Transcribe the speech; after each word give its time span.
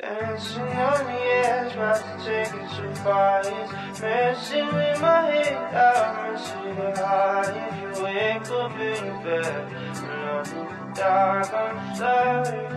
Dancing 0.00 0.62
on 0.62 1.04
the 1.04 1.20
edge, 1.44 1.74
about 1.74 2.00
to 2.00 2.24
take 2.24 2.54
it 2.54 2.68
too 2.74 2.94
far. 3.02 3.40
It's 3.44 4.00
messing 4.00 4.66
with 4.68 5.00
my 5.00 5.30
head, 5.30 5.74
I'm 5.74 6.32
messing 6.32 6.76
with 6.76 6.98
heart. 6.98 7.54
If 7.54 7.98
you 7.98 8.04
wake 8.04 8.50
up 8.50 8.72
in 8.80 9.22
bed, 9.22 9.68
alone, 10.00 10.94
dark, 10.94 11.52
I'm 11.52 11.96
sorry. 11.96 12.70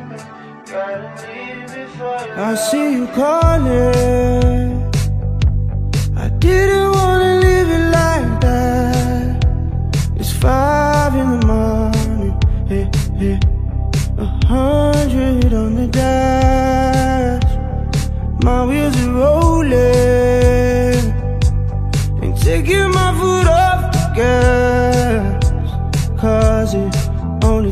I 2.36 2.56
see 2.56 2.94
you 2.94 3.08
calling. 3.08 4.92
I 6.18 6.28
didn't 6.40 6.92
wanna 6.92 7.40
leave 7.40 7.70
it 7.70 7.86
like 8.00 8.42
that. 8.42 9.46
It's 10.18 10.34
five 10.34 11.16
in 11.16 11.40
the 11.40 11.48
morning. 11.48 12.34
Hey, 12.68 12.90
hey. 13.18 13.40
A 14.18 14.26
hundred 14.46 15.54
on 15.54 15.76
the 15.76 15.83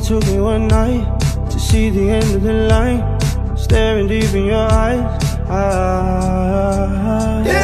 only 0.02 0.22
took 0.22 0.32
me 0.32 0.40
one 0.40 0.68
night 0.68 1.20
to 1.50 1.60
see 1.60 1.90
the 1.90 2.10
end 2.10 2.36
of 2.36 2.44
the 2.44 2.54
line. 2.54 3.20
Staring 3.58 4.08
deep 4.08 4.34
in 4.34 4.46
your 4.46 4.72
eyes. 4.72 5.24
I, 5.50 6.82
Dancing 7.44 7.61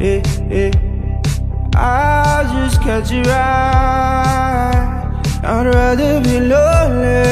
Eh, 0.00 0.20
hey, 0.20 0.22
hey. 0.48 0.72
I'll 1.76 2.44
just 2.52 2.80
catch 2.82 3.12
a 3.12 3.22
ride. 3.22 4.84
I'd 5.44 5.66
rather 5.66 6.20
be 6.20 6.40
lonely 6.40 7.24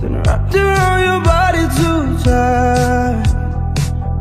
than 0.00 0.22
wrapped 0.22 0.54
around 0.54 1.00
your 1.02 1.20
body 1.24 1.66
too 1.76 2.24
tight. 2.24 3.24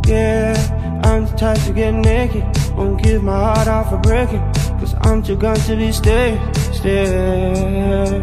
Yeah, 0.08 1.02
I'm 1.04 1.26
the 1.26 1.34
type 1.38 1.62
to 1.66 1.74
get 1.74 1.94
naked. 1.94 2.44
Won't 2.76 3.04
give 3.04 3.22
my 3.24 3.38
heart 3.38 3.68
out 3.68 3.90
for 3.90 3.98
breaking. 3.98 4.42
Cause 4.80 4.96
I'm 5.02 5.22
too 5.22 5.38
gone 5.38 5.58
to 5.58 5.76
be 5.76 5.92
stay, 5.92 6.40
stay. 6.74 8.15